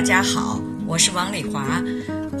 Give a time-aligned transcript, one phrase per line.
[0.00, 1.84] 大家好，我是王丽华，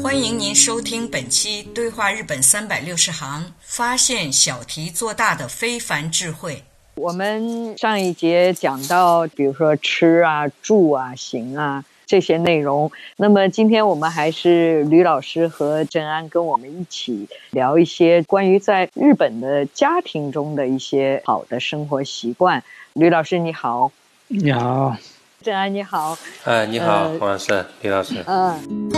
[0.02, 6.62] 欢迎您收听本期《对话日本三百六十行》，发现小题做大的非凡智慧。
[6.94, 12.90] 我们上一节讲到，比如说吃啊、住啊、行啊这些内容。
[13.18, 22.64] 那么今天我们还是吕老师和郑安跟我们一起聊一些关于在日本的家庭中的一些好的生活习惯。
[22.94, 23.92] 吕老师你好，
[24.28, 24.96] 你好。
[25.42, 28.22] 郑安你好，哎，你好，黄老师，李老师。
[28.26, 28.90] 嗯。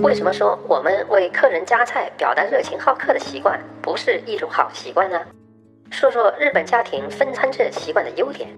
[0.00, 5.20] 为什么说我们为客人夹菜表达热情好客的习惯不是一种好习惯呢？
[5.90, 8.48] 说说日本家庭分餐制习惯的优点。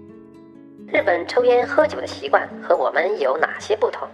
[0.87, 4.07] 日本抽烟喝酒的习惯和我们有哪些不同？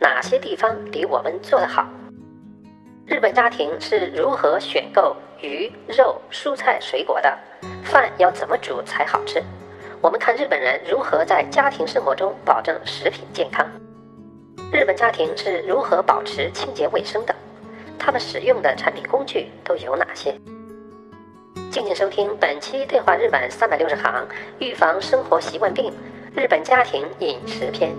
[0.00, 1.88] 哪些地方比我们做得好？
[3.06, 7.38] 日本家庭是如何选购鱼肉、蔬菜、水果的？
[7.84, 9.42] 饭要怎么煮才好吃？
[10.00, 13.66] 我们看日本人如何在家庭生活中保证食品健康。
[14.72, 17.34] 日本家庭是如何保持清洁卫生的？
[17.98, 20.34] 他们使用的产品工具都有哪些？
[21.70, 24.26] 敬请收听本期《对话日本三百六十行》，
[24.58, 25.92] 预防生活习惯病——
[26.34, 27.92] 日本家庭饮食篇。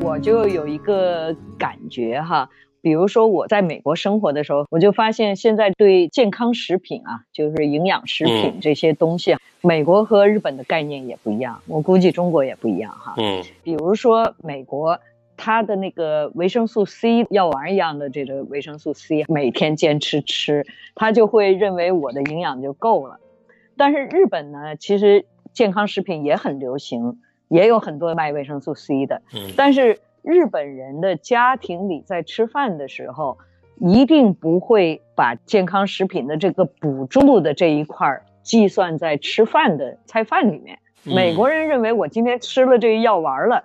[0.00, 2.48] 我就有一个感觉哈。
[2.86, 11.60] 比如说我在美国生活的时候，我就发现现在对健康食品啊，就是营养食品这些东西，美国和日本的概念也不一样。
[11.66, 13.14] 我估计中国也不一样哈。
[13.18, 15.00] 嗯，比如说美国，
[15.36, 20.64] 它的那个维生素 C 药丸一样的这个维生素 C，每天坚持吃，
[20.94, 23.18] 他就会认为我的营养就够了。
[23.76, 27.18] 但是日本呢，其实健康食品也很流行，
[27.48, 29.22] 也有很多卖维生素 C 的。
[29.34, 29.98] 嗯，但是。
[30.26, 33.38] 日本人的家庭里，在吃饭的时候，
[33.76, 40.80] 一定不会把健康食品的这个补助的这一块儿计算在吃饭的菜饭里面。
[41.04, 43.62] 美国人认为我今天吃了这个药丸了，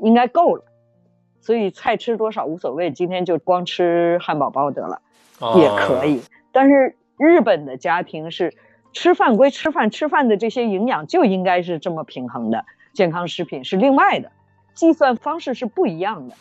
[0.00, 0.62] 应该够了，
[1.40, 5.02] 所以菜吃多少无所谓，今天就光吃汉堡包得了，
[5.56, 6.20] 也可以。
[6.52, 8.54] 但是日本的家庭是
[8.92, 14.30] 吃饭归吃饭，吃饭的这些营养就应该是这么平衡的，健康食品是另外的。
[14.74, 16.34] 计算方式是不一样的，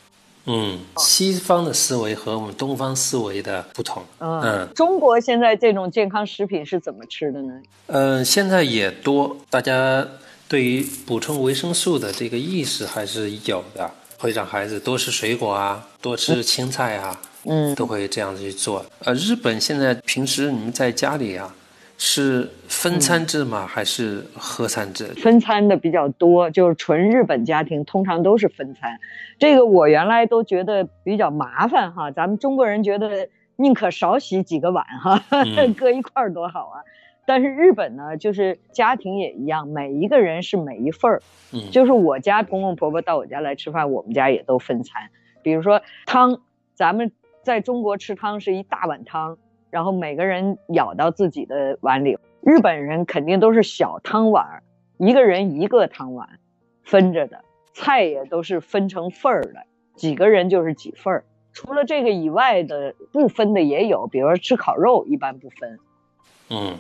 [0.46, 7.54] 嗯，西方的思维和我们东方思维的不同，嗯，中国现在这种健康食品是怎么吃的呢？
[7.88, 10.08] 嗯，现在也多，大家
[10.48, 18.86] 对于补充维生素的这个意识还是有的，会让孩子多吃水果啊，多吃青菜啊，嗯，都会这样子去做。
[19.06, 21.54] 呃，日本现在平时你们在家里啊。
[22.02, 23.68] 是分餐制吗？
[23.68, 25.04] 还是合餐制？
[25.16, 28.98] 分餐的比较多，就是纯日本家庭通常都是分餐。
[29.38, 32.10] 这个我原来都觉得比较麻烦哈。
[32.10, 33.28] 咱们中国人觉得
[33.58, 35.22] 宁可少洗几个碗哈，
[35.78, 36.80] 搁一块儿多好啊。
[37.26, 41.22] 但是日本呢，就是家庭也一样，每一个人是每一份儿。
[41.52, 45.10] 嗯，就是我家公公婆婆到我家来吃饭，我们家也都分餐。
[45.44, 46.40] 比如说汤，
[46.74, 47.12] 咱们
[47.44, 49.38] 在中国吃汤是一大碗汤。
[49.70, 54.64] 然后每个人舀到自己的碗里，日本人肯定都是小汤碗，
[54.98, 56.40] 一个人一个汤碗，
[56.84, 57.44] 分着的，
[57.74, 61.24] 菜也都是分成份儿的，几个人就是几份儿。
[61.54, 65.80] 除了这个以外的不分的也有，比如说吃烤肉一般不分，
[66.50, 66.78] 嗯，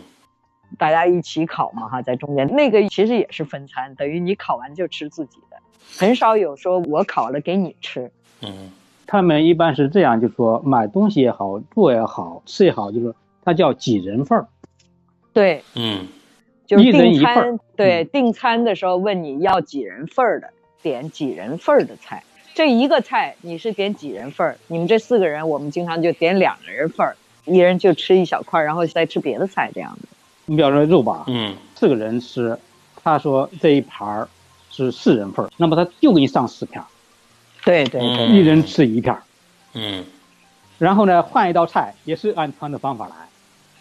[0.77, 5.57] 大家一起烤嘛哈，在中间那个其实也是分餐，等于你烤完就吃自己的，
[5.97, 8.11] 很少有说我烤了给你吃，
[8.41, 8.71] 嗯。
[9.11, 14.45] 他们一般是这样，就说买东西也好，做也好，吃也好，就是他叫几人份儿。
[15.33, 16.05] 对，嗯，
[16.67, 17.59] 就是订餐。
[17.75, 20.51] 对，订餐的时候问你要几人份儿的，
[20.83, 22.23] 点几人份儿的菜。
[22.53, 24.57] 这一个菜你是点几人份儿？
[24.67, 27.15] 你们这四个人，我们经常就点两个人份儿，
[27.45, 30.07] 一人就吃一小块，然后再吃别的菜这样的。
[30.45, 32.55] 你比方说肉吧，嗯，四个人吃，
[32.95, 34.29] 他说这一盘儿
[34.69, 36.85] 是四人份儿，那么他就给你上四片儿，
[37.63, 39.21] 对对一人吃一片儿。
[39.73, 40.03] 嗯，
[40.77, 43.15] 然后呢，换一道菜也是按他的方法来，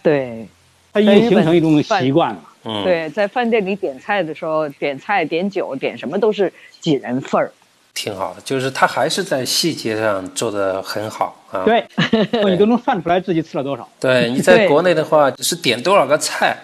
[0.03, 0.47] 对
[0.93, 2.43] 他已经形成一种习惯了。
[2.65, 7.53] 嗯，对，在饭店里点菜的时候，点菜、点酒、点什么都是几人份儿。
[7.95, 11.65] 挺好的，就是他还是在细节上做的很好啊。
[11.65, 11.85] 对，
[12.45, 13.89] 你都能算出来自己吃了多少。
[13.99, 16.57] 对，你在国内的话是点多少个菜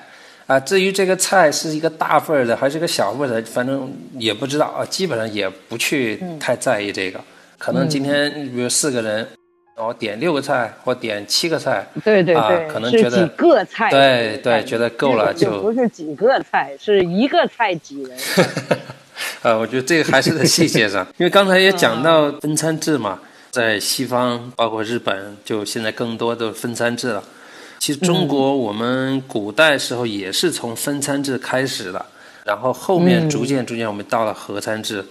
[0.46, 0.60] 啊？
[0.60, 7.20] 至于这个菜是一个大份儿的还是个小份儿的，反正也不知道啊，基本上也不去太在意这个。
[7.58, 9.26] 可能今天比如四个人，
[9.76, 13.90] 我点六个菜或点七个菜，啊对对对，是可能觉得几个菜。
[13.90, 18.46] 对对觉得够了就就不是几个菜，是一个菜几人份。
[19.42, 23.18] 呃， 我觉得这个还是在细节上，因为刚才也讲到分餐制嘛，
[23.50, 27.24] 在西方包括日本，就现在更多的分餐制了。
[27.84, 32.06] 其实中国我们古代时候也是从分餐制开始的，
[32.42, 35.04] 然后后面逐渐逐渐我们到了合餐制。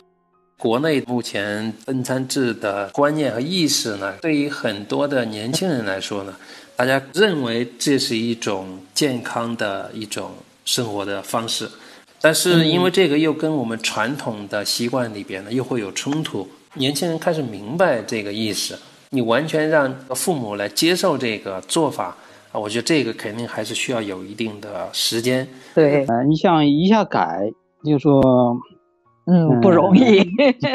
[0.57, 6.35] 国内目前分餐制的观念和意识呢，对于很多的年轻人来说呢，
[6.75, 10.31] 大家认为这是一种健康的一种
[10.65, 11.69] 生活的方式。
[12.19, 18.79] 但是因为这个又跟我们传统的习惯里边呢又会有冲突，年轻人开始明白这个意思，
[19.11, 22.17] 你完全让父母来接受这个做法
[22.53, 25.47] 啊，我觉得这个肯定还是需要有一定的时间。
[25.73, 27.51] 对，呃，你想一下改，
[27.83, 28.21] 就说
[29.25, 30.21] 嗯，不容易。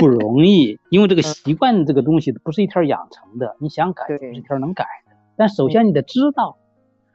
[0.00, 5.14] 不容易，因为这个习惯这个东西不是一天养成的，你想改是一天能改的。
[5.36, 6.56] 但首先你得知道，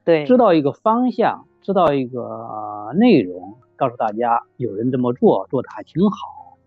[0.06, 6.58] 对，知道一个方向，知道一个呃内容，告诉大家有人这么做，做的还挺好，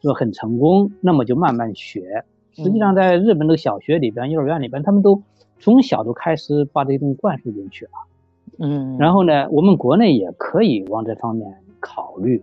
[0.00, 2.26] 做很成功，那么就慢慢学。
[2.52, 5.22] 实际上，在日本的小学里边、幼儿园里边，他们都
[5.60, 7.90] 从小就开始把这些东西灌输进去了。
[8.58, 12.42] 嗯，然后呢，我们国内也可以往这方面考虑，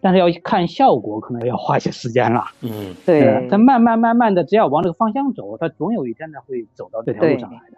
[0.00, 2.44] 但是要看效果，可能要花些时间了。
[2.62, 7.76] 嗯，对呃，它慢慢慢慢的，只要往这个方向走，它总有一天呢会走到这条路上来的。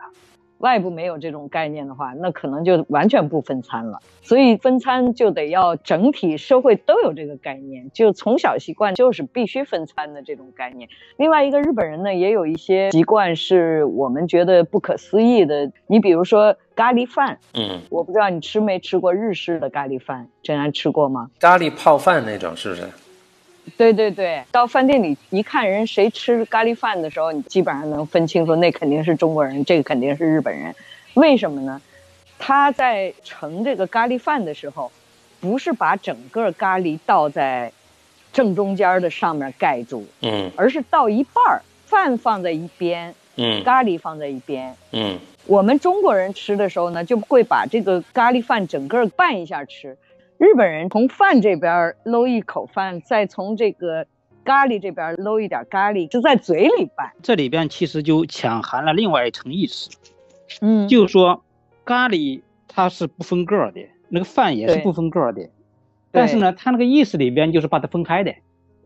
[0.62, 3.99] 外部没有这种概念的话，那可能就完全不分餐了。
[4.23, 10.88] 所以分餐就得要整体社会都有这个概念，就从小习惯就是必须分餐的这种概念。
[11.17, 15.73] 另外一个日本人呢，也有一些习惯是我们觉得不可思议的。
[15.88, 21.29] 你比如说咖喱饭，嗯，我不知道你吃没吃过日式的咖喱饭，真安吃过吗？
[21.41, 22.82] 咖喱泡饭那种是不是？
[23.76, 30.75] 对对对，到饭店里一看人谁吃咖喱饭的时候，你基本上能分清楚，那肯定是中国人，这个肯定是日本人。
[31.14, 31.81] 为什么呢？
[32.38, 34.91] 他在盛这个咖喱饭的时候，
[35.41, 37.73] 不是把整个咖喱倒在
[38.32, 44.75] 正中间的上面盖住，嗯而是倒一半儿，饭放在一边，嗯咖喱放在一边。
[44.91, 49.97] 嗯我们中国人吃的时候呢，就会把这个咖喱饭整个拌一下吃。
[50.42, 54.04] 日本人从饭这边搂一口饭，再从这个
[54.44, 57.12] 咖喱这边搂一点咖喱，就在嘴里拌。
[57.22, 59.88] 这里边其实就潜含了另外一层意思，
[60.60, 61.44] 嗯就是说
[61.84, 65.48] 咖喱它是不分个儿的，那个饭也是不分个儿的，
[66.10, 68.34] 但是呢，它那个意思里边就是把它分开的。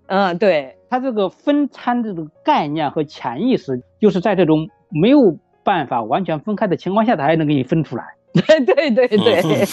[0.09, 8.05] 嗯，对，它这个分餐的这个概念和潜意识，就是在这种没有办法完全分开的情况下，它还能给你分出来。
[8.35, 9.65] 对对对对，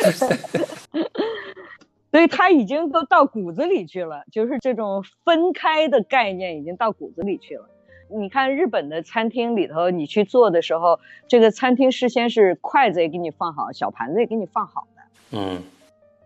[2.10, 7.68] 所以他已经都到骨子里去了，就是这种分开的概念已经到骨子里去了。
[8.12, 15.62] 你看日本的餐厅里头，你去做的时候，这个餐厅事先是筷子也给你放好，小盘子也给你放好的，嗯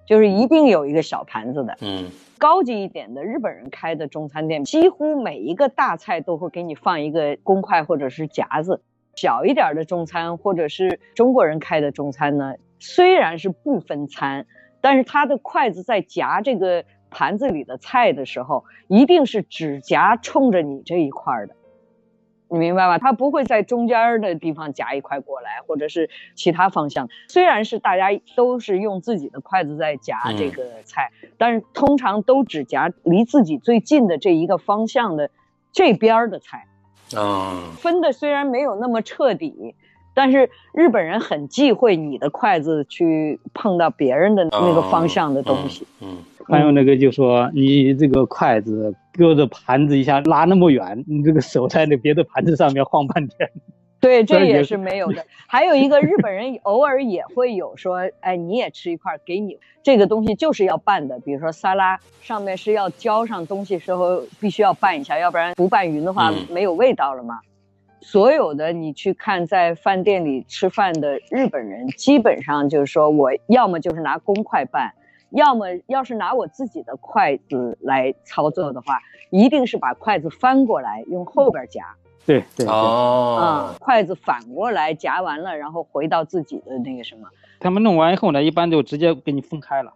[0.06, 1.76] 就是一定有一个小盘子的。
[1.82, 8.82] 嗯高级一点的日本人开的中餐店，几乎每一个大菜都会给你放一个公筷或者是夹子。
[9.14, 12.54] 小一点的中餐或者是中国人开的中餐呢，
[12.86, 14.46] 虽然是不分餐，
[14.82, 21.56] 但是他的筷子在夹这个盘子里的菜的时候，一定是只夹冲着你这一块儿的。
[22.48, 22.98] 你明白吧？
[22.98, 27.08] 他不会在中间的地方夹一块过来，或者是其他方向。
[27.26, 35.30] 虽然是大家都是用自己的筷子在夹这个菜，但是通常都只夹离自己最近的这一个方向的
[35.72, 36.66] 这边儿的菜。
[37.16, 39.74] 嗯分的虽然没有那么彻底，
[40.14, 45.86] 但是日本人很忌讳你的筷子去碰到别人的那个方向的东西。
[46.00, 46.16] 嗯
[46.46, 53.50] 还有那个就说你这个筷子搁着盘子一下拉那么远，你这个手在那别的盘子上面晃半天。
[53.98, 55.24] 对，这这也是没有的。
[55.46, 67.40] 还有一个日本人 偶尔也会有说，哎，你也吃一块，给你这个东西就是要拌的，比如说沙拉上面是要浇上东西时候必须要拌一下，要不然不拌匀的话嗯没有味道了嘛。
[68.04, 74.92] 所有的你去看在饭店里吃饭的日本人，基本上就是说我要么就是拿公筷拌，
[75.30, 81.82] 要么要是拿我自己的筷子来操作的话，一定是把筷子翻过来用后边夹。
[82.26, 87.26] 对对哦，啊，筷子反过来夹完了，然后回到自己的那个什么。
[87.58, 89.90] 他们弄完以后呢，一般就直接给你分开了。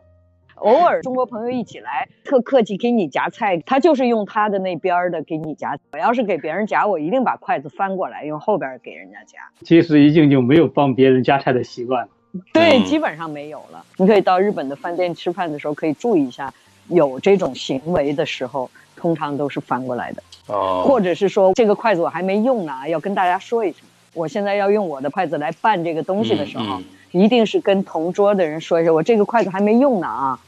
[0.61, 5.79] 偶尔中国朋友一起来，特客气给你夹菜，他就是用他的那边的给你夹。
[5.93, 9.39] 我要是给别人夹，我一定把筷子翻过来，用后边给人家夹。
[9.63, 12.09] 其实已经就没有帮别人夹菜的习惯了。
[12.53, 13.85] 对，嗯基本上没有了。
[13.97, 16.53] 你可以到日本的饭店吃饭的时候，可以注意一下，
[16.89, 23.81] 有这种行为的时候，通常都是翻过来的，哦，或者是说这个筷子我还没用呢，要跟大家说一声，
[24.13, 30.39] 我现在要用我的筷子来拌这个东西的时候，嗯嗯一定是跟同桌的人说一声，我这个筷子还没用呢啊。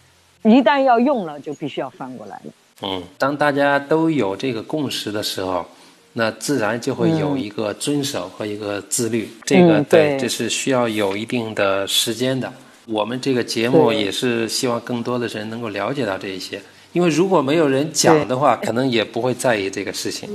[0.43, 2.53] 一旦要用了，就必须要翻过来了。
[2.83, 5.67] 嗯，当大家都有这个共识的时候，
[6.15, 9.29] 那自然就会有一个遵守和一个自律。
[9.45, 12.51] 这个嗯对这是需要有一定的时间的。
[12.87, 16.61] 我们这个节目也是希望更多的人能够了解到这一些，
[16.93, 20.29] 因为如果没有人讲的话，可能也不会在意这个事情。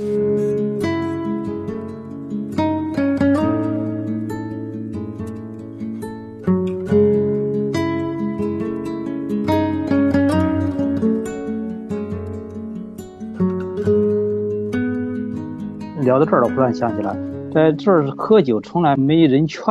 [16.36, 17.16] 聊到这儿了，忽然想起来，
[17.52, 19.64] 在这儿喝酒从来没人劝，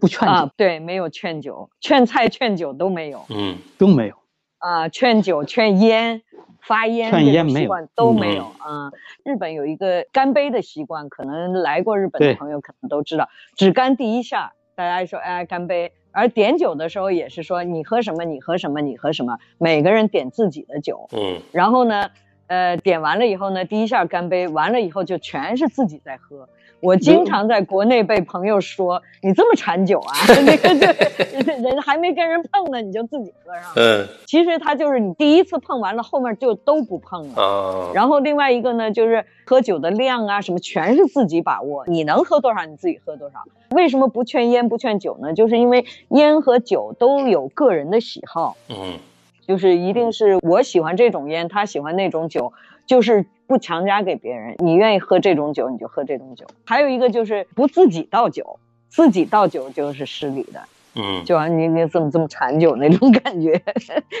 [0.00, 4.14] 不劝酒、啊，对，没有劝酒、劝菜、劝酒都没有嗯都没有。
[4.58, 6.20] 啊，劝酒、劝烟、
[6.60, 8.90] 发烟劝这烟没有种习惯都没嗯有啊。
[9.24, 15.92] 日本有一个干杯的习惯，可能来过日本的朋友可能都知道，只干第一下，大家说哎干杯。
[16.12, 22.10] 而点酒的时候也是说你喝什么你喝什么你喝什么，每个人点自己的酒，嗯然后呢，
[22.50, 26.48] 呃，点完了以后呢，第一下干杯，完了以后就全是自己在喝。
[26.80, 30.12] 我经常在国内被朋友说：“你这么馋酒啊？
[30.44, 33.72] 那个就人还没跟人碰呢，你就自己喝上了。
[33.76, 37.34] 嗯”其实他就是你第一次碰完了，后面就都不碰了。
[37.36, 43.38] 哦然后另外一个呢，就是喝酒的量啊，什么全是自己把握，你能喝多少你自己喝多少。
[43.76, 45.34] 为什么不劝烟不劝酒呢？
[45.34, 48.56] 就是因为烟和酒都有个人的喜好。
[48.70, 48.98] 嗯
[49.50, 52.52] 就是一定是我喜欢这种烟，他喜欢那种酒，
[52.86, 54.54] 就是不强加给别人。
[54.60, 56.46] 你愿意喝这种酒，你就喝这种酒。
[56.64, 60.60] 还有一个就是不自己倒酒，自己倒酒就是失礼的，
[60.94, 63.60] 嗯就好像你你怎么这么馋酒那种 感觉。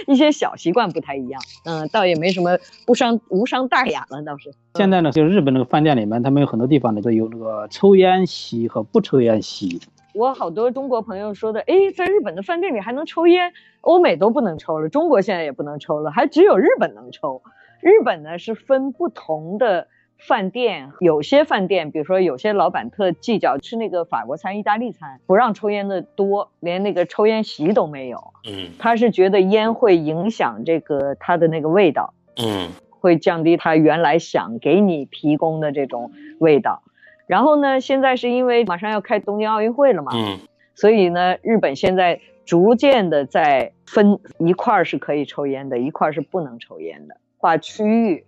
[0.08, 4.52] 一些小习惯不太一样，嗯，倒也没什么不伤无伤大雅了，倒是。
[4.74, 9.80] 现在呢，就日本那个饭店里面，他们有很多地方呢都有那个抽烟席和不抽烟席。
[10.12, 17.42] 我好多中国朋友说的，哎，在日本的饭店里还能抽烟，欧美都不能抽了，中国现在也不能抽了，还只有日本能抽。
[17.80, 19.86] 日本呢是分不同的
[20.18, 28.18] 饭店，有些饭店，比如说有些老板特计较吃那个法国餐、意大利餐，不让抽烟的多，连那个抽烟席都没有。
[28.48, 36.82] 嗯他是觉得烟会影响这个它的那个味道，嗯会降低他原来想给你提供的这种味道。
[37.30, 40.36] 然后呢，现在是因为马上要开东京奥运会了嘛，嗯。
[40.74, 48.24] 所以呢，日本现在逐渐的在分一块儿是可以抽烟的，一块儿是不能抽烟的，划区域。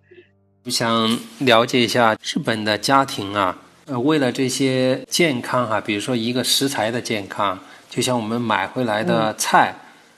[0.63, 3.57] 我想了解一下日本的家庭啊，
[3.87, 9.75] 呃，为了这些健康啊，比如说一个食材的健康，就像我们买回来的菜，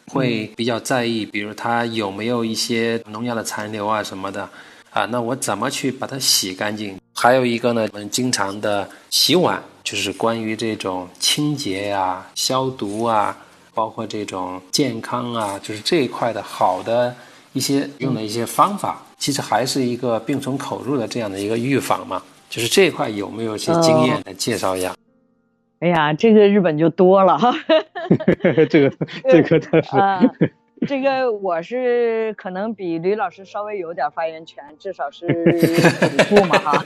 [0.10, 4.48] 会比较在意，比如它有没有一些农药的残留啊什么的
[4.96, 6.98] 啊，那我怎么去把它洗干净？
[7.14, 13.38] 还有一个呢，我们经常的洗碗，就是关于这种清洁呀、消毒啊，
[13.74, 17.14] 包括这种健康啊，就是这一块的好的
[17.52, 22.24] 一些用的一些方法，其实还是一个病从口入的这样的一个预防嘛。
[22.50, 24.96] 就是这一块有没有一些经验来介绍一下？
[25.82, 27.54] 哎呀，这个日本就多了哈。
[28.70, 28.96] 这个
[29.30, 29.90] 这个倒是。
[30.00, 30.22] 啊，
[30.88, 36.86] 这个我是可能比吕老师稍微有点发言权，至少是主妇嘛哈。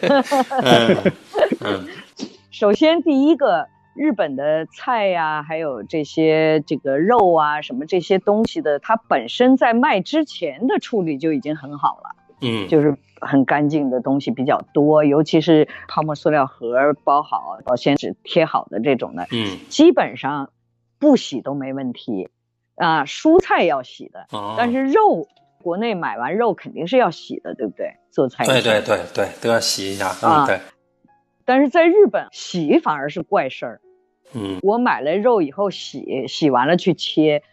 [2.51, 20.51] 首先第一个，日本的菜呀、还有这些这个肉啊，什么这些东西的，它本身在卖之前的处理就已经很好了，嗯就是很干净的东西比较多，尤其是泡沫塑料盒包好、保鲜纸贴好的这种的，嗯基本上
[21.00, 22.29] 不洗都没问题。
[22.79, 25.27] 啊，蔬菜要洗的，哦，但是肉，
[25.62, 27.93] 国内买完肉肯定是要洗的，对不对？
[28.09, 30.07] 做菜对对对对都要洗一下。
[30.07, 30.59] 啊嗯对，
[31.45, 33.81] 但是在日本洗反而是怪事儿。
[34.33, 37.43] 嗯我买了肉以后洗，洗完了去切，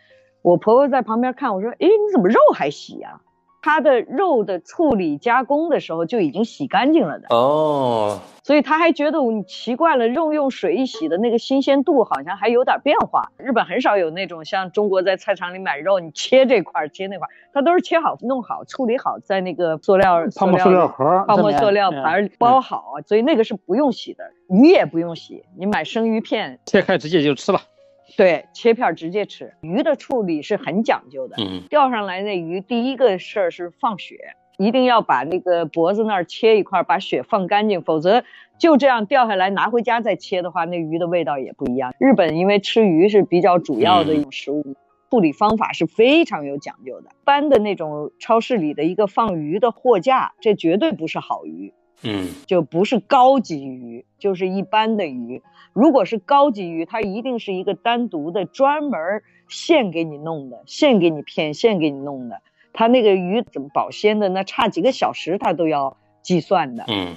[0.42, 3.21] 我婆婆在旁边看，我说：“诶，你怎么肉还洗呀、
[3.66, 13.32] 它的肉的处理加工的时候就已经洗干净了的哦，所以他还觉得你奇怪了，肉用水一洗的那个新鲜度好像还有点变化。
[13.37, 24.23] 日本很少有那种像中国在菜场里买肉，你切这块切那块，它都是切好、弄好、处理好，在那个塑料泡沫塑料盒、泡沫塑料盘包好，所以那个是不用洗的。
[24.49, 27.61] 鱼也不用洗，你买生鱼片切开直接就吃了。
[28.16, 29.54] 对，切片直接吃。
[29.60, 31.36] 鱼的处理是很讲究的。
[31.38, 34.16] 嗯，钓上来那鱼，第一个事儿是放血，
[34.58, 38.22] 一定要把那个脖子那儿切一块，把血放干净，否则
[38.58, 41.92] 就这样钓下来拿回家再切的话，那鱼的味道也不一样。
[41.98, 44.76] 日本因为吃鱼是比较主要的一种食物，
[45.10, 47.10] 处理方法是非常有讲究的。
[47.10, 51.75] 一般的那种超市里的一个放鱼的货架，这绝对不是好鱼。
[52.02, 55.42] 嗯，就不是高级鱼，就是一般的鱼。
[55.76, 62.40] 如果是高级鱼，它一定是一个单独的、专门现给你弄的，现给你片，现给你弄的。
[62.73, 64.30] 它那个鱼怎么保鲜的？
[64.30, 66.85] 那差几个小时，它都要计算的。
[66.88, 67.14] 嗯，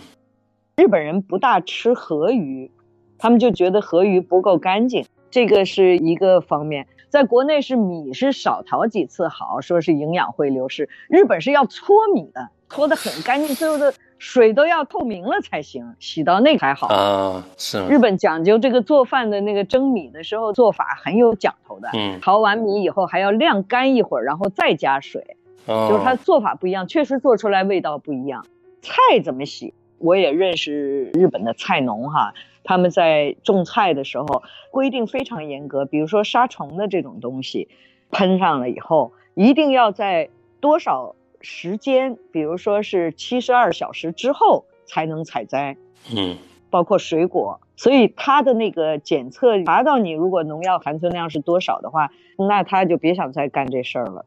[0.75, 2.69] 日本人不大吃河鱼，
[3.17, 6.85] 他们就觉得河鱼不够干净，这个是一个方面。
[7.07, 10.89] 在国内是米是少淘几次好，说是营养会流失。
[11.07, 13.93] 日本是要搓米的，搓得很干净，最后的。
[14.19, 17.43] 水都要透明了才行，洗到那才好啊。
[17.57, 21.89] 是日本讲究这个做饭的那个蒸米的时候做法很有讲头的。
[21.93, 25.37] 嗯，淘完米以后还要晾干一会儿，然后再加水。
[25.65, 28.45] 哦，就是它做法不一样，确实做出来味道不一样。
[28.81, 29.73] 菜怎么洗？
[29.97, 32.33] 我也认识日本的菜农哈，
[32.65, 37.69] 他们在种菜的时候规定非常严格，比如说杀虫的这种东西，
[38.11, 41.15] 喷上了以后一定要在多少。
[41.41, 45.77] 时间，比如说是七十二小时之后才能采摘，
[46.15, 46.37] 嗯，
[46.69, 54.25] 包括水果，所以它的那个检测查到你如果农药含存量是多少的话，那他就别想再干这事儿了。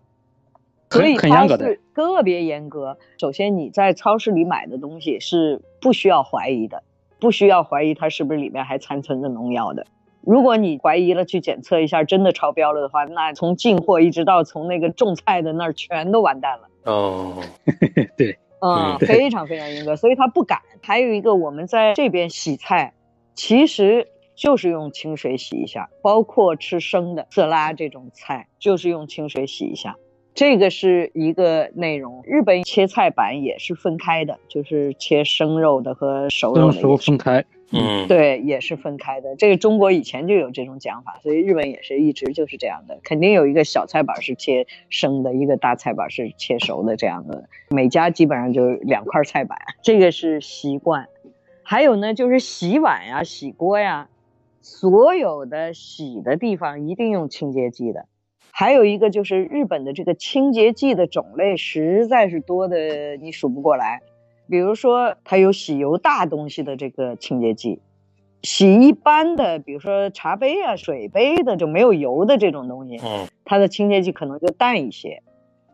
[0.91, 2.99] 所以它是特别严格。
[3.19, 6.83] 首先你在超市里买的东西是不需要怀疑的，
[7.19, 9.87] 不需要怀疑它是不是里面还残存着农药的。
[10.21, 16.69] 如果你怀疑了，去检测一下，真的超标了的话，那从进货一直到从那个种菜的那儿全都完蛋了。
[16.85, 17.43] 哦，
[18.17, 20.61] 对，嗯， 非常非常严格，所以他不敢。
[20.83, 22.95] 还有一个，我们在这边洗菜，
[23.35, 29.97] 其实就是用清水洗一下，包括吃生的色拉这种菜，就是用清水洗一下。
[30.35, 32.23] 这个是一个内容。
[32.25, 37.45] 日本切菜板也是分开的，就是切生肉的和熟肉的熟分开。
[37.75, 39.35] 嗯，对，也是分开的。
[39.37, 42.99] 这个中国以前就有这种讲法，所以日本也是一直就是这样的。
[43.03, 47.49] 肯定有一个小菜板是切生的，一个大菜板是切熟的这样的。
[47.71, 51.09] 每家基本上就两块菜板，这个是习惯。
[51.63, 54.09] 还有呢，就是洗碗呀、洗锅呀，
[54.61, 58.05] 所有的洗的地方一定用清洁剂的。
[58.55, 64.03] 还有一个就是日本的这个清洁剂的种类实在是多的，你数不过来。
[64.49, 67.81] 比如说，它有洗油大东西的这个清洁剂，
[68.43, 75.23] 洗一般的，比如说茶杯啊、水杯的就没有油的这种东西，嗯，它的清洁剂可能就淡一些。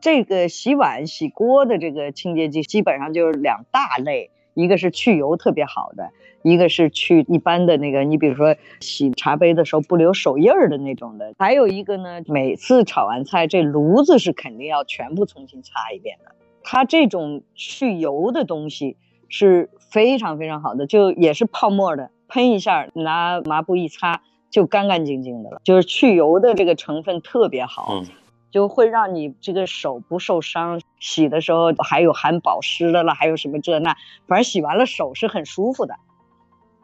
[0.00, 6.10] 这个洗碗、洗锅的这个清洁剂基本上就是两大类，一个是去油特别好的，
[6.42, 11.32] 一个是去一般的那个，你比如说洗茶杯的时候不留手印儿的那种的。
[11.38, 16.34] 还有一个呢，每次炒完菜，这炉子是肯定要全部重新擦一遍的。
[16.64, 18.96] 它这种去油的东西
[19.28, 25.60] 是非常非常好的，就也是泡沫的，喷一下，拿抹布一擦就干干净净的了。
[25.62, 28.02] 就是去油的这个成分特别好，
[28.50, 30.80] 就会让你这个手不受伤。
[31.00, 35.96] 洗的时候还有含保湿的了，还有什么这那，反正洗完了手是很舒服的。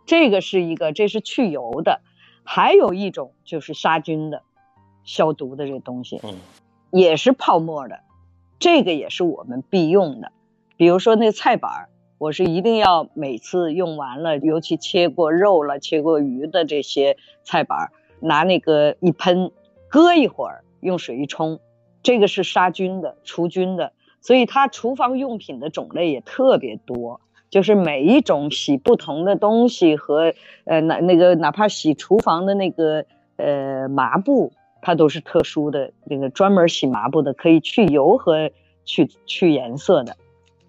[0.07, 2.01] 这个是一个，这是去油的，
[2.45, 4.43] 还有一种就是杀菌的、
[5.03, 6.35] 消毒的这东西，嗯，
[6.91, 8.01] 也是泡沫的。
[8.59, 10.31] 这个也是我们必用的，
[10.77, 19.51] 比如说那菜板我是一定要每次用完了，尤其切过肉了、切过鱼的这些菜板拿那个一喷，
[19.89, 21.61] 搁一会儿，用水一冲，
[22.03, 23.93] 这个是杀菌的、除菌的。
[24.25, 30.35] 所以它厨房用品的种类也特别多，就是每一种洗不同的东西和
[30.65, 33.05] 呃那那个哪怕洗厨房的那个
[33.37, 34.53] 呃抹布。
[34.87, 38.51] 它都是特殊的那个专门洗抹布的，可以去油和
[38.85, 40.15] 去去颜色的。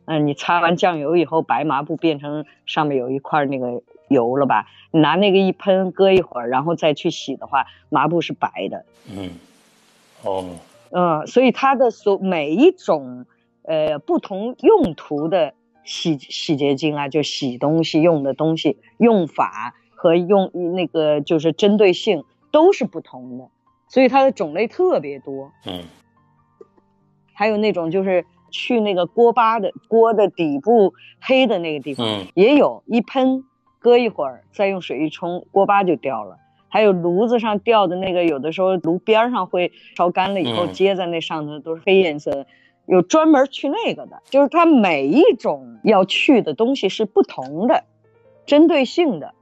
[0.05, 4.67] 嗯，你擦完酱油以后，白麻布变成上面有一块那个油了吧？
[4.91, 8.85] 你拿那个一喷，搁一会儿，然后再去洗的话，麻布是白的。
[9.11, 9.31] 嗯，
[10.23, 10.45] 哦，
[10.91, 13.25] 嗯，所以它的所每一种
[13.67, 23.49] 呃不同用途的洗洗洁精啊，就洗东西用的东西用法和用那个就是针对性都是不同的。
[23.87, 25.83] 所以它的种类特别多，嗯，
[27.33, 33.43] 还有那种就是去那个锅巴的锅的底部黑的那个地方，也有一喷，
[33.79, 36.37] 搁一会儿再用水一冲，锅巴就掉了。
[36.67, 42.47] 还有炉子上掉的那个，有的时候炉边上会烧干了以后接在那上头都是黑颜色的，
[42.87, 47.83] 有专门去那个的，就是它每一种要去的东西是不同的，
[48.45, 49.33] 针对性的。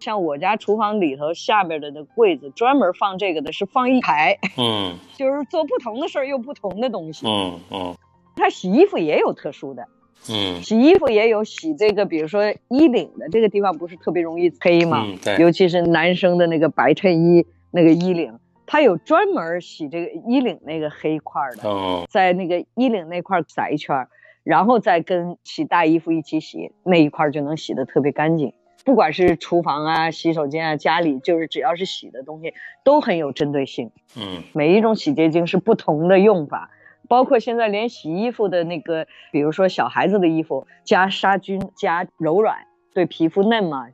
[0.00, 7.94] 像我家厨房里头下边的那柜子，专门放这个的是放一排，嗯， 就是做不同的事儿用不同的东西，嗯嗯。
[8.36, 9.86] 它洗衣服也有特殊的，
[10.28, 15.06] 嗯，洗衣服也有洗这个，比如说衣领的这个地方不是特别容易黑吗？
[15.22, 24.06] 对，尤其是男生的那个白衬衣那个衣领，它有专门洗这个衣领那个黑块的，哦，在那个衣领那块撒一圈，
[24.42, 28.52] 然后再跟洗大衣服一起洗，那一块就能洗得特别干净。
[28.84, 32.52] 不管是厨房啊、洗手间啊、家里，就是只要是洗的东西，
[32.84, 33.90] 都很有针对性。
[34.14, 36.70] 嗯，每一种洗洁精是不同的用法，
[37.08, 43.88] 包括现在连洗衣服的那个，比如说小孩子的衣服，加杀菌、加柔软，对皮肤嫩嘛。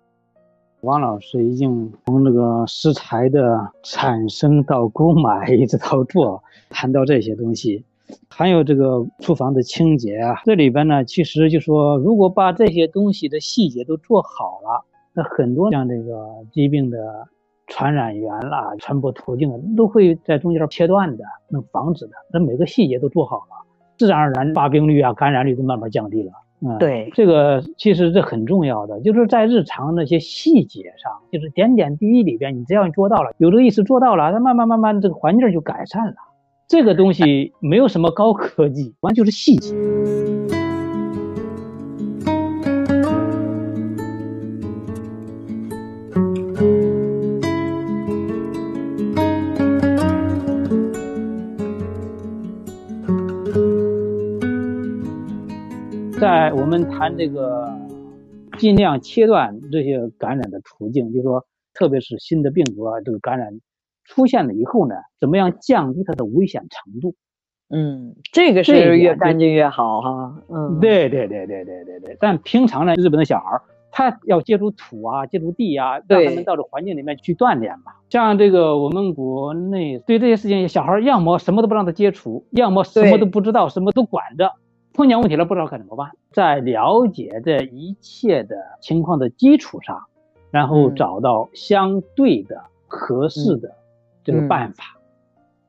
[0.83, 7.85] 王老师已经从那个食材的产生到购买一直到做， 谈到这些东西。
[8.29, 17.29] 还有这个厨房的清洁啊，这里边呢，其实就说，如果把这些东西的细节都做好了，那很多像这个疾病的
[17.67, 22.13] 传染源啦、传播途径啊，都会在中间切断的，能防止的。
[22.33, 23.67] 那每个细节都做好了，
[23.97, 26.33] 自然而然发病率啊、感染率都慢慢降低了。
[26.63, 36.15] 嗯，对，这个其实这很重要的，就是在日常那些细节上，就是点点滴滴里边，你只要你做到了，有这个意识做到了，那慢慢慢慢这个环境就改善了。
[36.69, 39.75] 这个东西没有什么高科技，完就是细节。
[56.21, 57.67] 在我们谈这个，
[58.59, 63.59] 尽量切断这些感染的途径，就是说，特别是新的病毒啊，这个感染。
[64.05, 67.15] 出现了以后呢，怎么样降低它的危险程度？
[67.71, 70.35] 嗯，这个是越干净越好哈。
[70.51, 72.17] 嗯，对对对对对对对。
[72.21, 73.59] 但平常呢，日本的小孩
[73.91, 77.93] 他要接触土啊，接触地啊，让他们到这环境里面去锻炼嘛。
[78.11, 84.53] 像这个我们国内对这些事情，小孩要么什么都不让他接触，要么什么都不知道，什么都管着。
[84.93, 90.05] 碰见问题了不知道该怎么办，在了解这一切的情况的基础上，
[90.51, 93.75] 然后找到相对的合适的。
[94.23, 94.85] 这个办法，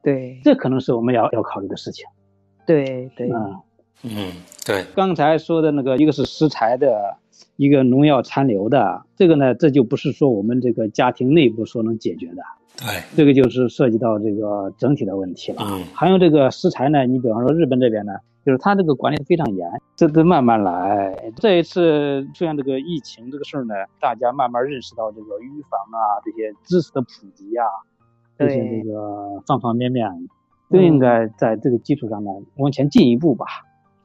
[0.03, 2.05] 对，这可能是我们要要考虑的事情。
[2.65, 3.55] 对对，嗯
[4.03, 4.31] 嗯，
[4.65, 4.83] 对。
[4.93, 7.15] 刚才说的那个，一个是食材的，
[7.55, 12.43] 一个农药残留的，这个呢，这就不是说我们这个家庭内部所能解决的。
[12.75, 15.61] 对，这个就是涉及到这个整体的问题了。
[15.61, 18.13] 嗯，还有这个食材呢，你比方说日本这边呢，
[18.45, 21.31] 就是他这个管理非常严，这得慢慢来。
[21.35, 27.65] 这一次出现这个疫情这个事儿呢，大家慢慢认识到这个预防啊，这些知识的普及啊。
[28.37, 30.09] 这些这个方方面面
[30.69, 33.45] 都应该在这个基础上呢往前进一步吧。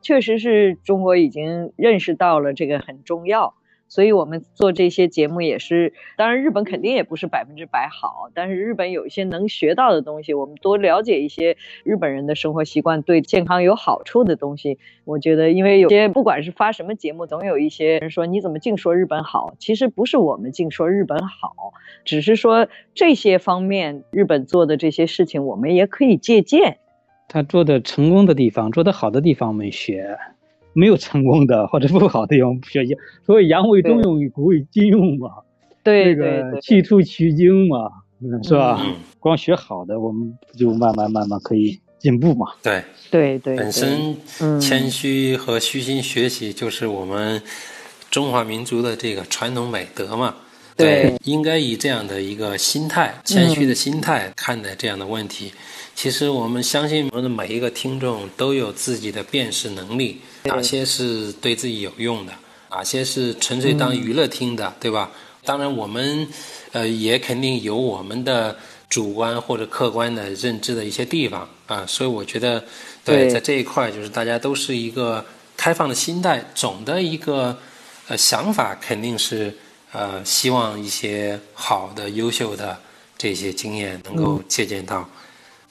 [0.02, 3.54] 确实是中国已经认识到了这个很重要。
[3.88, 14.78] 所以我们做这些节目也是，当然日本肯定也不是百分之百好，但是日本有一些能学到的东西，我们多了解一些日本人的生活习惯，对健康有好处的东西。
[15.04, 21.72] 我觉得，因为有些不管是发什么节目，总有一些人说你怎么净说日本好，其实不是我们净说日本好，
[22.04, 26.78] 只是说这些方面日本做的这些事情，我们也可以借鉴。
[27.28, 30.16] 他做的成功的地方，做的好的地方，我们学。
[30.76, 35.30] 没有成功的或者不好的用学习， 所以扬为中用，古为今用嘛。
[35.82, 37.88] 对个去粗取经嘛，
[38.42, 38.84] 是吧？
[39.18, 42.46] 光学好的，我们就慢慢慢慢可以进步嘛。
[42.62, 44.16] 对对对，本身
[44.60, 47.40] 谦虚和虚心学习就是我们
[48.10, 50.34] 中华民族的这个传统美德嘛。
[50.76, 55.52] 对，应该以这样的一个心态，谦虚的心态看待这样的问题。
[55.94, 62.32] 其实我们相信，我们的每一个听众都有自己的辨识能力，哪些是对自己有用的，
[62.70, 65.10] 哪些是纯粹当娱乐听的，对吧？
[65.44, 66.26] 当然，我们
[66.72, 68.56] 呃也肯定有我们的
[68.88, 71.84] 主观或者客观的认知的一些地方啊。
[71.86, 72.64] 所以我觉得，
[73.04, 75.24] 对，在这一块，就是大家都是一个
[75.56, 77.56] 开放的心态，总的一个
[78.08, 79.56] 呃想法肯定是
[79.92, 82.76] 呃希望一些好的、优秀的
[83.16, 85.08] 这些经验能够借鉴到。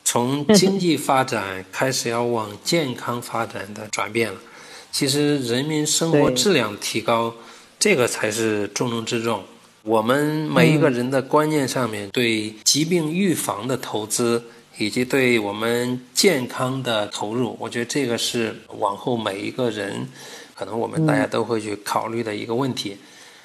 [0.05, 4.39] 从 经济发展开始要往健康发展的转变了，
[4.95, 7.35] 其实人民生活质量提高，
[7.77, 9.43] 这个才是重中之重。
[9.83, 14.41] 我们每一个人的观念上面对疾病预防的投资
[14.77, 20.07] 以及对我们健康的投入，我觉得这个是往后每一个人，
[20.55, 22.95] 可能我们大家都会去考虑的一个问题。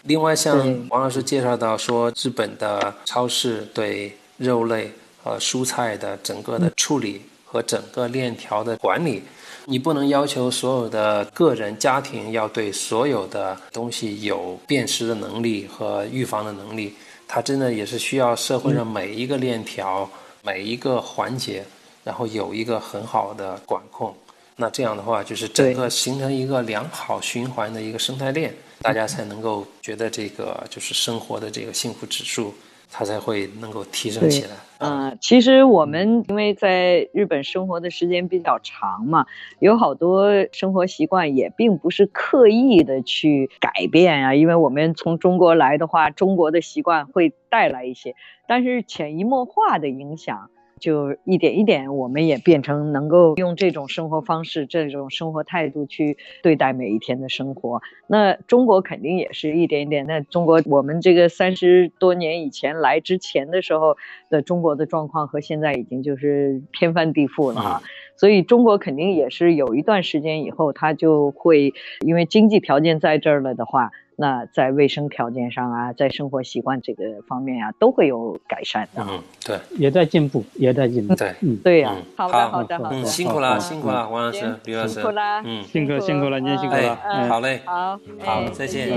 [0.05, 0.57] 另外，像
[0.89, 9.25] 王老师介绍到说，日本的超市对肉类和蔬菜的整个的处理和整个链条的管理，
[9.71, 16.93] 你不能要求所有的个人家庭要对所有的东西有辨识的能力和预防的能力，
[17.29, 20.11] 它真的也是需要社会上每一个链条。
[20.43, 21.63] 每一个环节，
[22.03, 24.15] 然后有一个很好的管控，
[24.57, 32.55] 那这样的话，就是整个形成一个良好循环的一个生态链，大家才能够觉得这个就是生活的这个幸福指数，
[32.93, 34.51] 它才会能够提升起来。
[34.79, 39.27] 嗯，其实我们因为在日本生活的时间比较长嘛，
[39.59, 48.15] 有好多生活习惯也并不是刻意的去改变啊，因为我们从中国来的话，中国的习惯会带来一些。
[48.49, 57.83] 但是潜移默化的影响，就一点一点，我们也变成能够用这种生活方式、这种生活态度去对待每一天的生活。
[58.09, 60.07] 那中国肯定也是一点一点。
[60.07, 63.97] 那中国，我们这个三十多年以前来之前的时候
[64.31, 67.83] 的中国的状况和现在已经就是天翻地覆了哈。
[68.17, 71.73] 所以中国肯定也是有一段时间以后，它就会
[72.05, 73.91] 因为经济条件在这儿了的话。
[74.21, 79.03] 那在卫生条件上啊，在生活习惯这个方面啊，都会有改善的。
[79.09, 81.15] 嗯，对，也在进步，也在进步。
[81.15, 81.97] 对，嗯，对呀。
[82.17, 84.89] 好的，好的，嗯，辛苦了，辛苦了，王老师、李老师。
[84.91, 86.97] 辛苦了，嗯，辛苦辛苦了，您辛苦了。
[87.31, 88.91] 好嘞，好，好，再见。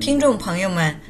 [0.00, 1.09] 听众朋友们。